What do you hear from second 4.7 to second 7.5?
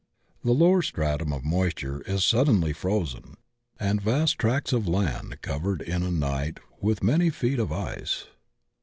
of land covered in a night with many